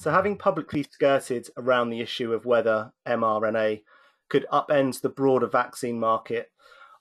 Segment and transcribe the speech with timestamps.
[0.00, 3.82] So, having publicly skirted around the issue of whether mRNA
[4.30, 6.50] could upend the broader vaccine market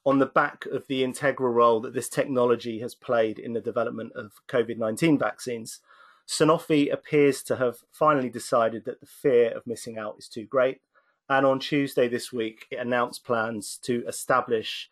[0.05, 4.11] on the back of the integral role that this technology has played in the development
[4.17, 5.79] of COVID 19 vaccines,
[6.27, 10.81] Sanofi appears to have finally decided that the fear of missing out is too great.
[11.29, 14.89] And on Tuesday this week, it announced plans to establish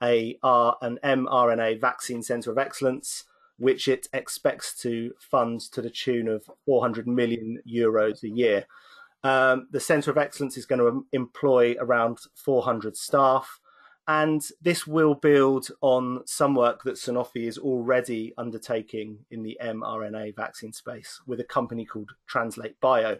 [0.00, 3.24] a R an mRNA vaccine centre of excellence,
[3.58, 8.66] which it expects to fund to the tune of 400 million euros a year.
[9.24, 13.60] Um, the Centre of Excellence is going to employ around 400 staff,
[14.06, 20.36] and this will build on some work that Sanofi is already undertaking in the mRNA
[20.36, 23.18] vaccine space with a company called Translate Bio.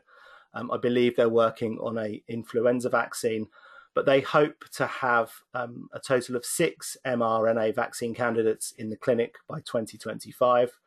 [0.55, 3.49] Um, I believe they're working on a influenza vaccine,
[3.95, 8.97] but they hope to have um, a total of six mRNA vaccine candidates in the
[8.97, 10.79] clinic by 2025.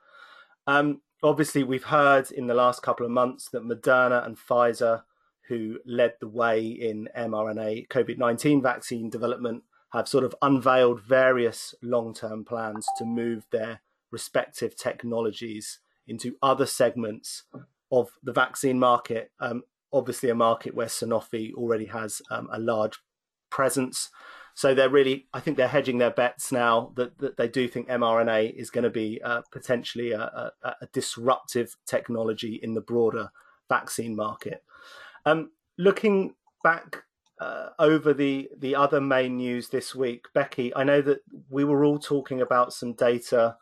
[0.67, 5.03] Um, obviously, we've heard in the last couple of months that Moderna and Pfizer,
[5.47, 11.75] who led the way in mRNA COVID 19 vaccine development, have sort of unveiled various
[11.81, 17.43] long term plans to move their respective technologies into other segments
[17.91, 19.31] of the vaccine market.
[19.39, 22.99] Um, obviously, a market where Sanofi already has um, a large
[23.49, 24.09] presence.
[24.53, 27.87] So they're really, I think they're hedging their bets now that, that they do think
[27.87, 33.29] mRNA is going to be uh, potentially a, a, a, disruptive technology in the broader
[33.69, 34.63] vaccine market.
[35.25, 37.03] Um, looking back
[37.39, 41.85] uh, over the the other main news this week, Becky, I know that we were
[41.85, 43.55] all talking about some data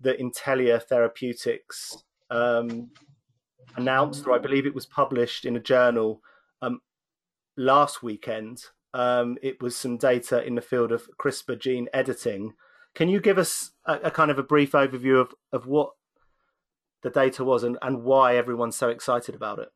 [0.00, 2.90] that Intellia Therapeutics um,
[3.76, 6.20] announced, or I believe it was published in a journal
[6.60, 6.80] um,
[7.56, 8.64] last weekend.
[8.94, 12.52] Um, it was some data in the field of CRISPR gene editing.
[12.94, 15.92] Can you give us a, a kind of a brief overview of, of what
[17.02, 19.68] the data was and, and why everyone's so excited about it?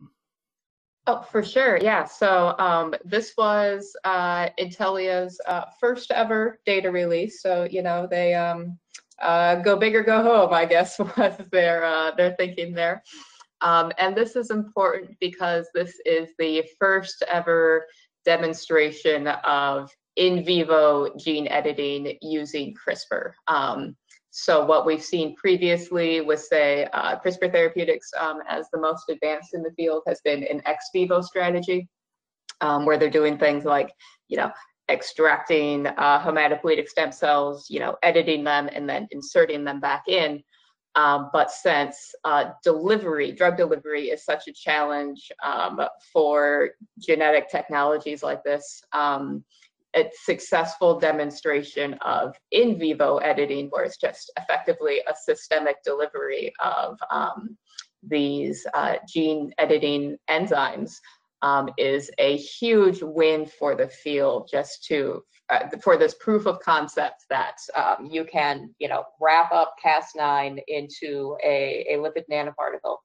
[1.09, 1.79] Oh, for sure.
[1.81, 2.05] Yeah.
[2.05, 7.43] So um, this was uh, Intellia's uh, first ever data release.
[7.43, 8.77] So you know they um,
[9.23, 13.05] uh, go big or go home, I guess was their uh, their thinking there.
[13.61, 17.87] Um, and this is important because this is the first ever
[18.25, 23.33] demonstration of in vivo gene editing using CRISPR.
[23.49, 23.97] Um,
[24.31, 29.55] so what we've seen previously with, say, uh, CRISPR therapeutics um, as the most advanced
[29.55, 31.89] in the field has been an ex vivo strategy,
[32.61, 33.91] um, where they're doing things like,
[34.29, 34.51] you know,
[34.91, 40.43] extracting uh, hematopoietic stem cells, you know, editing them and then inserting them back in.
[40.97, 45.79] Um, but since uh, delivery, drug delivery is such a challenge um,
[46.13, 49.45] for genetic technologies like this, um,
[49.95, 56.99] a successful demonstration of in vivo editing, where it's just effectively a systemic delivery of
[57.11, 57.57] um,
[58.03, 60.97] these uh, gene editing enzymes,
[61.43, 66.59] um, is a huge win for the field just to uh, for this proof of
[66.61, 72.97] concept that um, you can you know wrap up cas9 into a, a lipid nanoparticle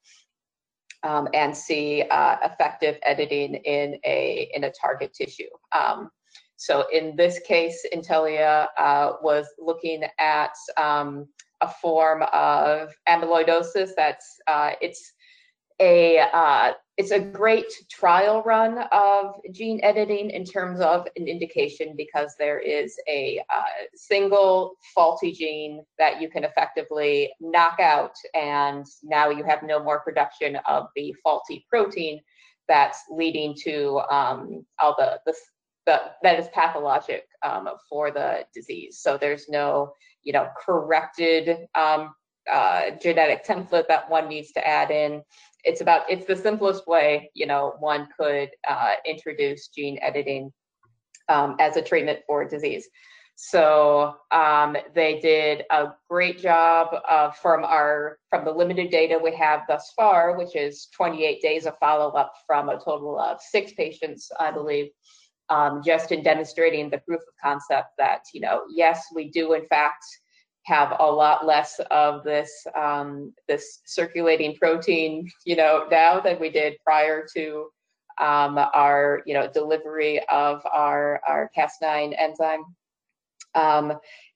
[1.04, 5.50] um, and see uh, effective editing in a in a target tissue.
[5.72, 6.10] Um,
[6.58, 11.28] so in this case, Intellia uh, was looking at um,
[11.62, 15.14] a form of amyloidosis that's uh, it's
[15.82, 21.96] a uh, it's a great trial run of gene editing in terms of an indication
[21.98, 23.64] because there is a uh,
[23.96, 30.02] single faulty gene that you can effectively knock out and now you have no more
[30.02, 32.22] production of the faulty protein
[32.68, 35.34] that's leading to um, all the, the
[35.88, 39.00] that that is pathologic um, for the disease.
[39.00, 39.94] So there's no,
[40.24, 42.14] you know, corrected um,
[42.52, 45.24] uh, genetic template that one needs to add in.
[45.64, 50.52] It's about it's the simplest way, you know, one could uh, introduce gene editing
[51.30, 52.88] um, as a treatment for disease.
[53.36, 59.36] So um, they did a great job uh, from our from the limited data we
[59.36, 63.74] have thus far, which is 28 days of follow up from a total of six
[63.74, 64.90] patients, I believe
[65.52, 69.68] um, just in demonstrating the proof of concept that, you know, yes, we do in
[69.68, 70.04] fact
[70.64, 76.50] have a lot less of this um, this circulating protein, you know, now than we
[76.50, 77.68] did prior to
[78.20, 82.64] um, our, you know, delivery of our our Cas9 enzyme.
[83.56, 83.94] Um,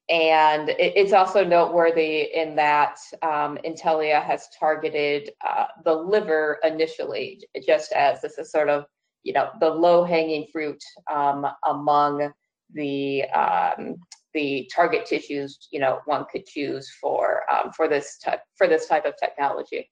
[0.10, 7.42] and it, it's also noteworthy in that um, Intellia has targeted uh, the liver initially,
[7.66, 8.86] just as this is sort of
[9.24, 10.82] you know the low hanging fruit
[11.14, 12.32] um, among
[12.74, 13.96] the um,
[14.36, 18.88] the target tissues you know one could choose for um, for this type for this
[18.88, 19.90] type of technology.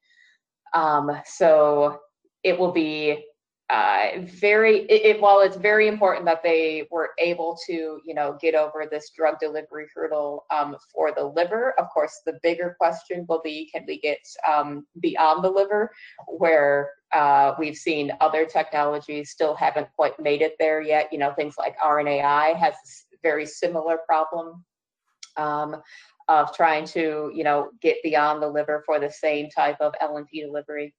[0.76, 2.00] Um, so
[2.44, 3.26] it will be
[3.70, 8.38] uh, very it, it, while it's very important that they were able to you know
[8.42, 13.26] get over this drug delivery hurdle um, for the liver of course the bigger question
[13.30, 15.90] will be can we get um, beyond the liver
[16.28, 21.34] where uh, we've seen other technologies still haven't quite made it there yet you know
[21.34, 22.76] things like rnai has
[23.24, 24.64] very similar problem
[25.38, 25.82] um,
[26.28, 30.30] of trying to you know get beyond the liver for the same type of lnp
[30.32, 30.94] delivery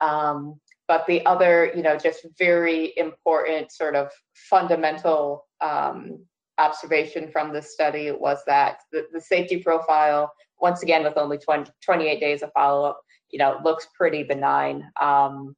[0.00, 6.24] um, but the other, you know, just very important sort of fundamental um,
[6.56, 11.70] observation from this study was that the, the safety profile, once again, with only 20,
[11.84, 12.98] 28 days of follow-up,
[13.30, 14.82] you know, looks pretty benign.
[15.00, 15.54] Um,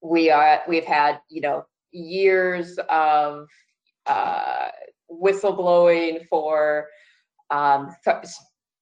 [0.00, 3.46] we are, we've had, you know, years of
[4.06, 4.68] uh,
[5.10, 6.86] whistleblowing for
[7.50, 7.94] um,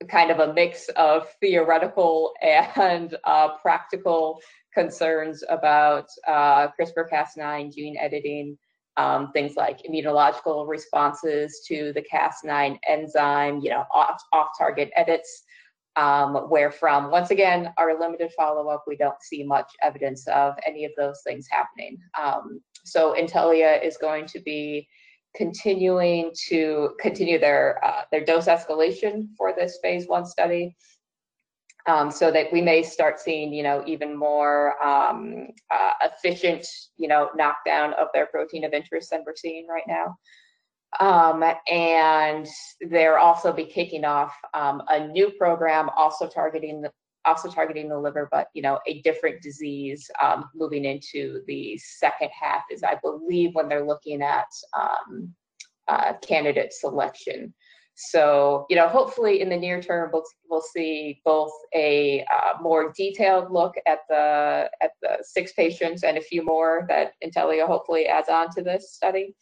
[0.08, 4.40] kind of a mix of theoretical and uh, practical
[4.72, 8.58] concerns about uh, CRISPR-Cas9 gene editing,
[8.96, 15.44] um, things like immunological responses to the Cas9 enzyme, you know, off, off-target edits,
[15.96, 20.84] um, where from, once again, our limited follow-up, we don't see much evidence of any
[20.84, 21.96] of those things happening.
[22.20, 24.88] Um, so Intellia is going to be
[25.34, 30.76] continuing to continue their uh, their dose escalation for this phase one study
[31.86, 36.66] um, so that we may start seeing, you know, even more um, uh, efficient,
[36.96, 40.16] you know, knockdown of their protein of interest than we're seeing right now.
[41.00, 42.46] Um, and
[42.88, 46.90] they're also be kicking off um, a new program, also targeting the
[47.24, 52.30] also targeting the liver, but you know, a different disease um, moving into the second
[52.38, 54.46] half is, I believe, when they're looking at
[54.78, 55.32] um,
[55.88, 57.52] uh, candidate selection.
[57.96, 62.92] So, you know, hopefully in the near term, we'll, we'll see both a uh, more
[62.96, 68.06] detailed look at the at the six patients and a few more that Intellia hopefully
[68.06, 69.34] adds on to this study,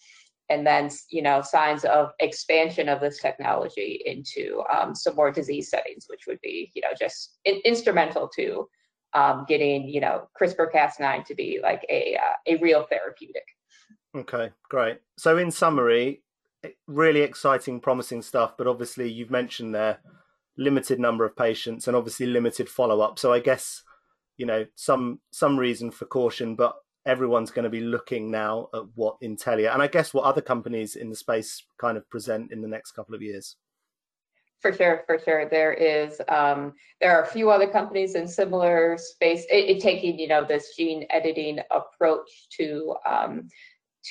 [0.53, 5.71] and then you know signs of expansion of this technology into um, some more disease
[5.71, 8.69] settings, which would be you know just in, instrumental to
[9.15, 13.45] um, getting you know CRISPR-Cas9 to be like a uh, a real therapeutic.
[14.15, 14.99] Okay, great.
[15.17, 16.23] So in summary,
[16.87, 18.59] really exciting, promising stuff.
[18.59, 20.01] But obviously, you've mentioned there
[20.59, 23.19] limited number of patients and obviously limited follow up.
[23.19, 23.83] So I guess
[24.37, 26.77] you know some some reason for caution, but
[27.07, 30.97] everyone's going to be looking now at what Intellia and I guess what other companies
[30.97, 33.57] in the space kind of present in the next couple of years.
[34.61, 35.49] For sure, for sure.
[35.49, 40.17] There is um, there are a few other companies in similar space, it, it taking
[40.19, 42.29] you know this gene editing approach
[42.59, 43.49] to um,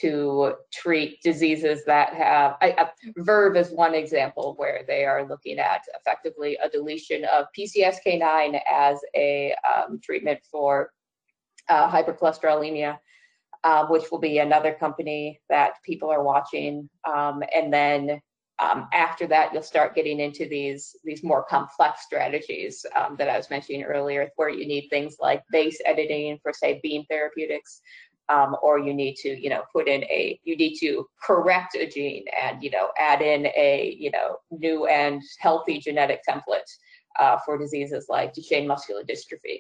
[0.02, 5.58] to treat diseases that have I, uh, Verve is one example where they are looking
[5.58, 10.92] at effectively a deletion of PCSK9 as a um, treatment for
[11.74, 12.92] uh, hypercholesterolemia,
[13.64, 15.22] uh, which will be another company
[15.54, 16.74] that people are watching.
[17.14, 18.00] Um, and then
[18.66, 23.38] um, after that, you'll start getting into these these more complex strategies um, that I
[23.42, 27.82] was mentioning earlier, where you need things like base editing for, say, beam therapeutics,
[28.30, 31.88] um, or you need to, you know, put in a, you need to correct a
[31.96, 36.72] gene and, you know, add in a, you know, new and healthy genetic template
[37.20, 39.58] uh, for diseases like Duchenne muscular dystrophy,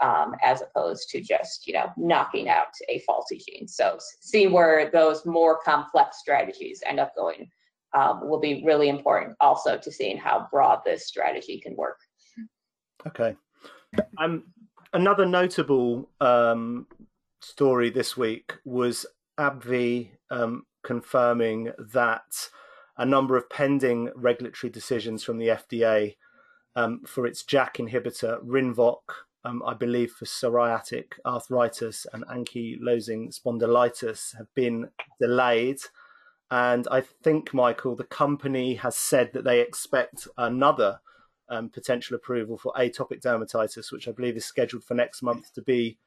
[0.00, 3.68] um, as opposed to just, you know, knocking out a faulty gene.
[3.68, 7.50] So seeing where those more complex strategies end up going
[7.94, 11.98] um, will be really important also to seeing how broad this strategy can work.
[13.06, 13.36] Okay.
[14.18, 14.44] Um,
[14.92, 16.86] another notable um,
[17.42, 19.04] story this week was
[19.38, 22.48] AbbVie um, confirming that
[22.96, 26.16] a number of pending regulatory decisions from the FDA
[26.76, 29.00] um, for its JAK inhibitor, Rinvoq,
[29.44, 35.78] um, I believe for psoriatic arthritis and ankylosing spondylitis, have been delayed.
[36.50, 41.00] And I think, Michael, the company has said that they expect another
[41.48, 45.62] um, potential approval for atopic dermatitis, which I believe is scheduled for next month to
[45.62, 45.98] be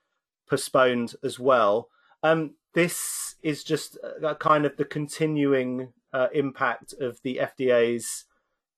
[0.47, 1.89] postponed as well.
[2.23, 8.25] Um, this is just a, kind of the continuing uh, impact of the FDA's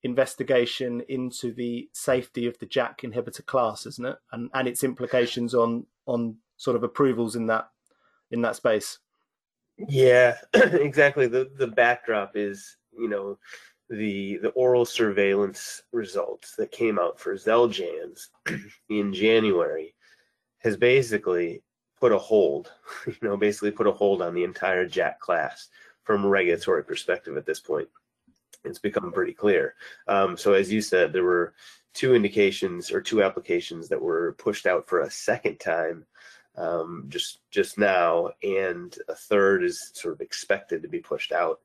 [0.07, 4.17] investigation into the safety of the JAK inhibitor class, isn't it?
[4.31, 7.69] And and its implications on on sort of approvals in that
[8.31, 8.99] in that space.
[9.77, 11.27] Yeah, exactly.
[11.27, 13.37] The the backdrop is, you know,
[13.89, 18.29] the the oral surveillance results that came out for Xeljanz
[18.89, 19.93] in January
[20.59, 21.61] has basically
[21.99, 22.71] put a hold,
[23.07, 25.69] you know, basically put a hold on the entire JAK class
[26.03, 27.87] from a regulatory perspective at this point.
[28.67, 29.75] It's become pretty clear.
[30.07, 31.53] Um, so as you said, there were
[31.93, 36.05] two indications or two applications that were pushed out for a second time
[36.57, 41.59] um, just just now, and a third is sort of expected to be pushed out.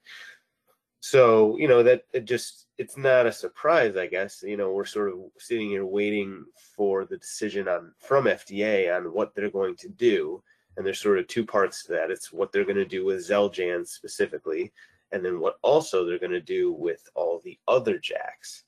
[1.01, 4.43] So you know that it just it's not a surprise, I guess.
[4.47, 6.45] You know we're sort of sitting here waiting
[6.77, 10.43] for the decision on from FDA on what they're going to do,
[10.77, 12.11] and there's sort of two parts to that.
[12.11, 14.73] It's what they're going to do with Xeljanz specifically,
[15.13, 18.63] and then what also they're going to do with all the other JAKs.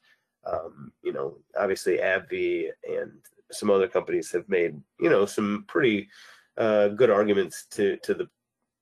[0.46, 3.12] Um, you know, obviously AbbVie and
[3.50, 6.08] some other companies have made you know some pretty
[6.56, 8.28] uh, good arguments to to the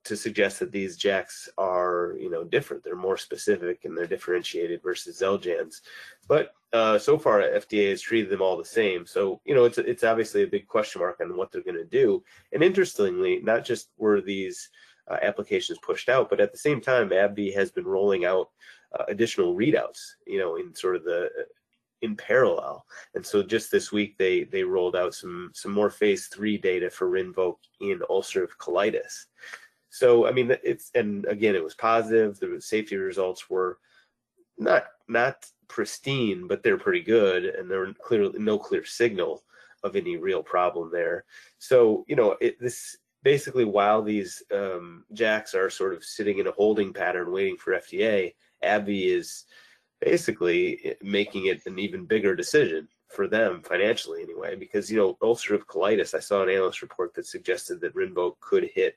[0.05, 4.83] to suggest that these JAKs are you know different they're more specific and they're differentiated
[4.83, 5.81] versus Xeljanz.
[6.29, 9.79] but uh, so far FDA has treated them all the same so you know it's
[9.79, 13.65] it's obviously a big question mark on what they're going to do and interestingly not
[13.65, 14.71] just were these
[15.13, 18.51] uh, applications pushed out but at the same time AbbVie has been rolling out
[18.99, 21.31] uh, additional readouts you know in sort of the
[22.03, 22.85] in parallel.
[23.15, 26.91] And so just this week they they rolled out some some more phase three data
[26.91, 29.27] for Rinvoq in ulcerative colitis.
[29.91, 32.39] So I mean it's and again it was positive.
[32.39, 33.79] The safety results were
[34.59, 39.43] not not pristine, but they're pretty good, and there were clearly no clear signal
[39.85, 41.25] of any real problem there.
[41.59, 46.47] So you know it, this basically while these um, JAKs are sort of sitting in
[46.47, 49.45] a holding pattern waiting for FDA, AbbVie is
[50.01, 55.67] basically making it an even bigger decision for them financially anyway because you know ulcerative
[55.67, 58.97] colitis i saw an analyst report that suggested that rinvoq could hit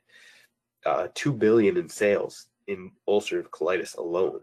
[0.86, 4.40] uh, 2 billion in sales in ulcerative colitis alone.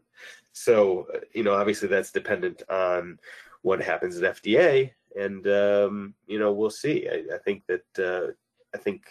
[0.51, 3.17] So you know obviously that's dependent on
[3.61, 7.07] what happens at fda and um, you know we'll see.
[7.09, 8.31] I, I think that uh,
[8.75, 9.03] i think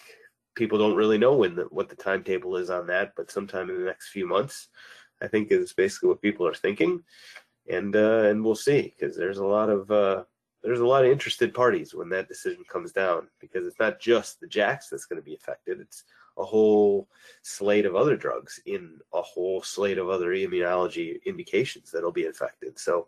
[0.55, 3.79] people don't really know when the, what the timetable is on that but sometime in
[3.79, 4.69] the next few months
[5.23, 7.03] I think is basically what people are thinking,
[7.71, 10.25] and uh, and we'll see because there's a lot of uh,
[10.63, 14.41] there's a lot of interested parties when that decision comes down because it's not just
[14.41, 16.05] the JAKs that's going to be affected; it's
[16.39, 17.09] a whole
[17.43, 22.79] slate of other drugs in a whole slate of other immunology indications that'll be affected.
[22.79, 23.07] So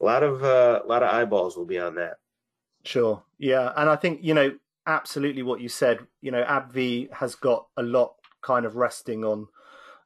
[0.00, 2.18] a lot of uh, a lot of eyeballs will be on that.
[2.84, 3.22] Sure.
[3.38, 4.54] Yeah, and I think you know
[4.86, 6.00] absolutely what you said.
[6.20, 9.48] You know, AbbVie has got a lot kind of resting on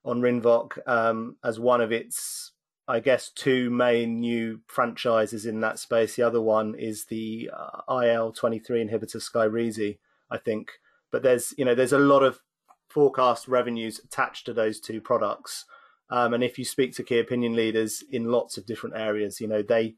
[0.05, 2.53] on Rinvoq um, as one of its,
[2.87, 6.17] I guess, two main new franchises in that space.
[6.17, 9.99] The other one is the uh, IL twenty three inhibitor Skyrizi,
[10.31, 10.73] I think.
[11.11, 12.41] But there's you know there's a lot of
[12.89, 15.65] forecast revenues attached to those two products.
[16.11, 19.49] Um, and if you speak to key opinion leaders in lots of different areas, you
[19.49, 19.95] know they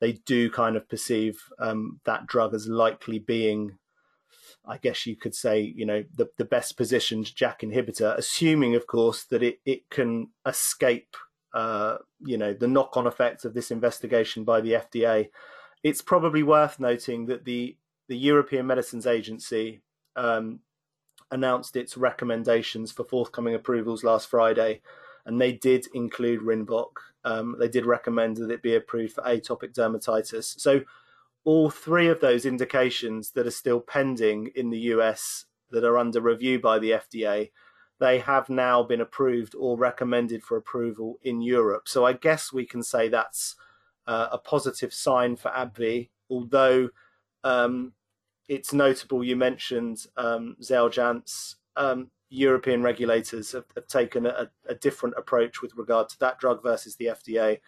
[0.00, 3.78] they do kind of perceive um, that drug as likely being
[4.64, 8.86] I guess you could say, you know, the, the best positioned JAK inhibitor, assuming, of
[8.86, 11.16] course, that it, it can escape,
[11.52, 15.30] uh, you know, the knock on effects of this investigation by the FDA.
[15.82, 17.76] It's probably worth noting that the,
[18.08, 19.82] the European Medicines Agency
[20.14, 20.60] um,
[21.32, 24.80] announced its recommendations for forthcoming approvals last Friday,
[25.26, 26.90] and they did include Rinvoq.
[27.24, 30.60] Um, they did recommend that it be approved for atopic dermatitis.
[30.60, 30.82] So
[31.44, 36.20] all three of those indications that are still pending in the US that are under
[36.20, 37.50] review by the FDA,
[37.98, 41.88] they have now been approved or recommended for approval in Europe.
[41.88, 43.56] So I guess we can say that's
[44.06, 46.90] uh, a positive sign for AbbVie, although
[47.44, 47.92] um,
[48.48, 50.56] it's notable you mentioned um.
[51.74, 56.62] Um, European regulators have, have taken a, a, different approach with regard to that drug
[56.62, 57.58] versus the FDA.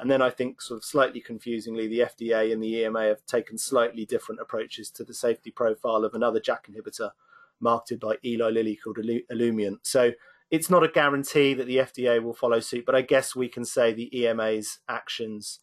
[0.00, 3.58] And then I think, sort of slightly confusingly, the FDA and the EMA have taken
[3.58, 7.10] slightly different approaches to the safety profile of another JAK inhibitor
[7.60, 9.80] marketed by Eli Lilly called Olumiant.
[9.82, 10.12] So
[10.50, 13.64] it's not a guarantee that the FDA will follow suit, but I guess we can
[13.64, 15.60] say the EMA's actions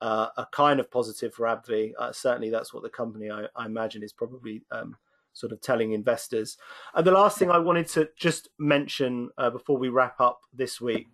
[0.00, 1.92] uh, are kind of positive for AbbVie.
[1.98, 4.96] Uh, certainly, that's what the company, I, I imagine, is probably um,
[5.32, 6.56] sort of telling investors.
[6.94, 10.80] And the last thing I wanted to just mention uh, before we wrap up this
[10.80, 11.08] week,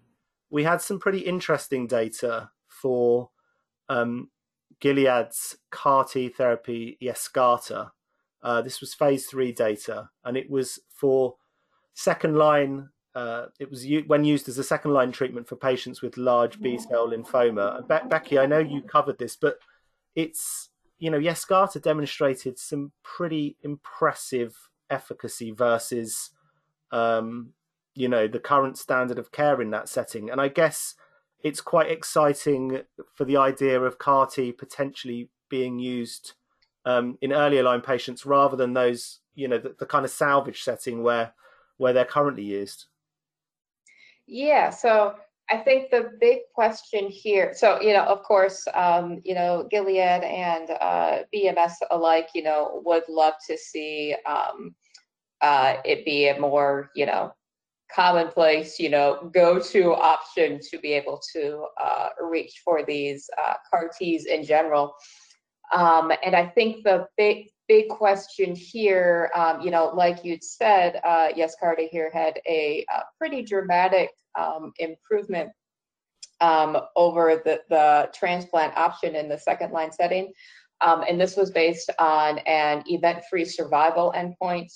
[0.51, 2.51] we had some pretty interesting data
[2.85, 3.31] for
[3.89, 4.29] um,
[4.79, 7.93] Gilead's CAR T therapy Yescarta.
[8.43, 11.37] Uh, this was phase three data, and it was for
[11.95, 12.91] second line.
[13.15, 16.61] Uh, it was u- when used as a second line treatment for patients with large
[16.61, 17.89] B cell lymphoma.
[17.89, 19.57] Be- Becky, I know you covered this, but
[20.15, 24.55] it's you know Yescarta demonstrated some pretty impressive
[24.91, 26.33] efficacy versus
[26.93, 27.55] um,
[27.95, 30.97] you know the current standard of care in that setting, and I guess
[31.45, 32.81] it's quite exciting
[33.15, 36.33] for the idea of CAR T potentially being used
[36.87, 40.63] um, in earlier line patients rather than those, you know, the, the, kind of salvage
[40.63, 41.33] setting where
[41.77, 42.87] where they're currently used.
[44.27, 45.17] Yeah, so
[45.51, 49.99] I think the big question here, so you know, of course, um, you know, Gilead
[50.25, 54.75] and uh, BMS alike, you know, would love to see um,
[55.43, 57.35] uh, it be a more, you know,
[57.95, 63.91] commonplace, you know, go-to option to be able to uh, reach for these uh, CAR
[63.97, 64.95] Ts in general.
[65.73, 71.01] Um, and I think the big big question here, um, you know, like you'd said,
[71.03, 75.51] uh, Yescarta here had a, a pretty dramatic um, improvement
[76.43, 80.33] um, over the, the transplant option in the second line setting.
[80.83, 84.71] Um, and this was based on an event-free survival endpoint.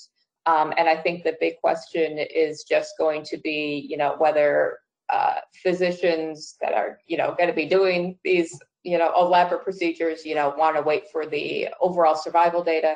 [0.49, 4.79] Um, and I think the big question is just going to be, you know, whether
[5.09, 10.25] uh, physicians that are, you know, going to be doing these, you know, elaborate procedures,
[10.25, 12.95] you know, want to wait for the overall survival data,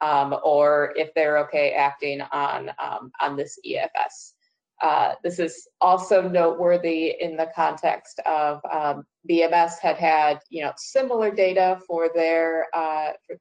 [0.00, 4.32] um, or if they're okay acting on um, on this EFS.
[4.80, 10.72] Uh, this is also noteworthy in the context of um, BMS had had, you know,
[10.76, 13.36] similar data for their, uh, for,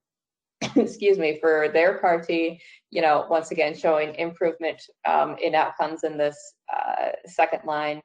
[0.76, 6.18] excuse me, for their party, you know, once again showing improvement um, in outcomes in
[6.18, 6.38] this
[6.74, 8.02] uh, second line,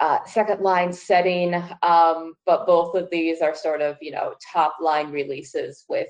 [0.00, 1.54] uh, second line setting.
[1.82, 6.08] Um, but both of these are sort of, you know, top line releases with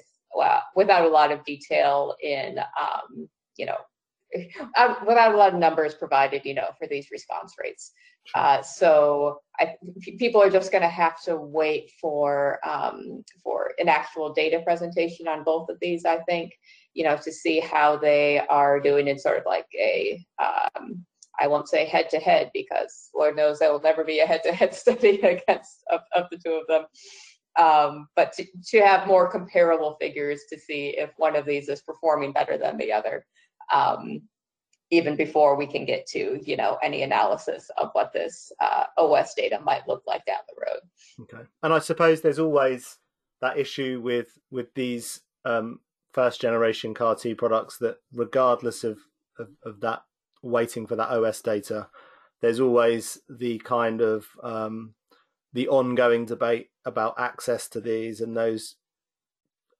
[0.77, 3.77] without a lot of detail in, um, you know,
[5.07, 7.93] without a lot of numbers provided, you know, for these response rates.
[8.35, 9.77] Uh, so I,
[10.19, 15.27] people are just going to have to wait for um, for an actual data presentation
[15.27, 16.05] on both of these.
[16.05, 16.53] I think,
[16.95, 21.05] you know, to see how they are doing in sort of like a um,
[21.41, 24.43] I won't say head to head because Lord knows there will never be a head
[24.45, 26.85] to head study against of, of the two of them.
[27.59, 31.83] Um, but to, to have more comparable figures to see if one of these is
[31.83, 33.27] performing better than the other
[33.73, 34.23] um,
[34.91, 39.35] even before we can get to you know any analysis of what this uh, OS
[39.35, 40.81] data might look like down the road.
[41.23, 42.99] Okay, and I suppose there's always
[43.41, 45.81] that issue with with these um,
[46.13, 48.99] first generation CAR T products that regardless of,
[49.39, 50.03] of, of that
[50.43, 51.89] waiting for that OS data,
[52.41, 54.95] there's always the kind of um,
[55.53, 58.77] the ongoing debate about access to these and those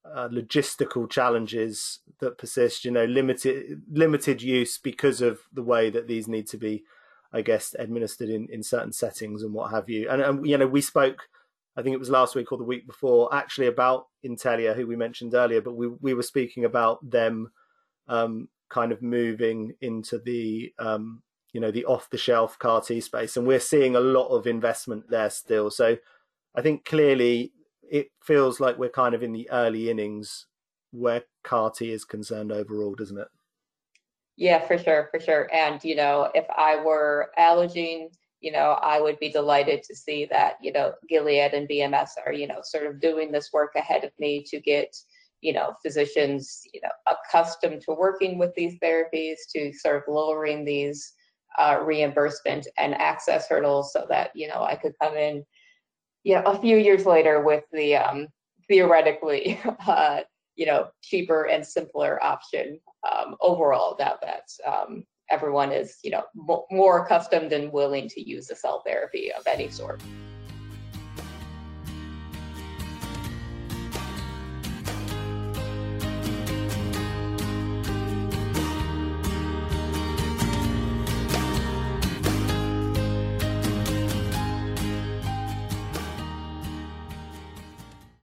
[0.05, 2.85] uh, logistical challenges that persist.
[2.85, 6.85] You know, limited limited use because of the way that these need to be,
[7.33, 10.09] I guess, administered in, in certain settings and what have you.
[10.09, 11.29] And, and you know, we spoke,
[11.77, 14.97] I think it was last week or the week before, actually about Intellia, who we
[14.97, 17.51] mentioned earlier, but we we were speaking about them
[18.09, 23.01] um, kind of moving into the um, you know the off the shelf CAR T
[23.01, 25.71] space, and we're seeing a lot of investment there still.
[25.71, 25.97] So
[26.55, 27.53] I think clearly
[27.91, 30.47] it feels like we're kind of in the early innings
[30.93, 33.29] where CAR T is concerned overall, doesn't it?
[34.37, 35.53] Yeah, for sure, for sure.
[35.53, 38.09] And you know, if I were Allogene,
[38.41, 42.33] you know, I would be delighted to see that you know Gilead and BMS are
[42.33, 44.97] you know sort of doing this work ahead of me to get
[45.41, 50.65] you know physicians you know accustomed to working with these therapies to sort of lowering
[50.65, 51.13] these
[51.59, 55.45] uh, reimbursement and access hurdles so that you know I could come in
[56.25, 58.29] you know, a few years later with the um,
[58.69, 60.21] theoretically, uh,
[60.57, 62.79] you know, cheaper and simpler option
[63.11, 66.25] um, overall now that um, everyone is, you know,
[66.71, 70.03] more accustomed and willing to use a cell therapy of any sort.